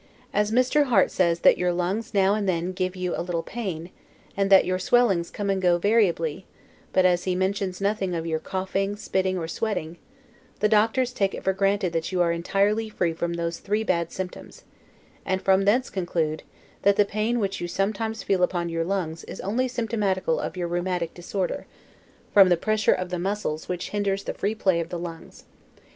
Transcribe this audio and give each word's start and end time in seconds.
As 0.33 0.49
Mr. 0.51 0.85
Harte 0.85 1.11
Says 1.11 1.41
THAT 1.41 1.59
YOUR 1.59 1.71
LUNGS 1.71 2.11
NOW 2.15 2.33
AND 2.33 2.49
THEN 2.49 2.71
GIVE 2.71 2.95
YOU 2.95 3.15
A 3.15 3.21
LITTLE 3.21 3.43
PAIN, 3.43 3.91
and 4.35 4.49
that 4.49 4.65
YOUR 4.65 4.79
SWELLINGS 4.79 5.29
COME 5.29 5.51
AND 5.51 5.61
GO 5.61 5.77
VARIABLY, 5.77 6.47
but 6.91 7.05
as 7.05 7.25
he 7.25 7.35
mentions 7.35 7.79
nothing 7.79 8.15
of 8.15 8.25
your 8.25 8.39
coughing, 8.39 8.95
spitting, 8.95 9.37
or 9.37 9.47
sweating, 9.47 9.97
the 10.59 10.67
doctors 10.67 11.13
take 11.13 11.35
it 11.35 11.43
for 11.43 11.53
granted 11.53 11.93
that 11.93 12.11
you 12.11 12.19
are 12.19 12.31
entirely 12.31 12.89
free 12.89 13.13
from 13.13 13.33
those 13.33 13.59
three 13.59 13.83
bad 13.83 14.11
symptoms: 14.11 14.63
and 15.23 15.39
from 15.43 15.65
thence 15.65 15.91
conclude, 15.91 16.41
that, 16.81 16.95
the 16.95 17.05
pain 17.05 17.39
which 17.39 17.61
you 17.61 17.67
sometimes 17.67 18.23
feel 18.23 18.41
upon 18.41 18.69
your 18.69 18.83
lungs 18.83 19.23
is 19.25 19.39
only 19.41 19.67
symptomatical 19.67 20.39
of 20.39 20.57
your 20.57 20.67
rheumatic 20.67 21.13
disorder, 21.13 21.67
from 22.33 22.49
the 22.49 22.57
pressure 22.57 22.91
of 22.91 23.09
the 23.11 23.19
muscles 23.19 23.69
which 23.69 23.91
hinders 23.91 24.23
the 24.23 24.33
free 24.33 24.55
play 24.55 24.79
of 24.79 24.89
the 24.89 24.97
lungs. 24.97 25.43